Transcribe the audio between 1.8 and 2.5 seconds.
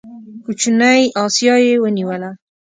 ونیوله.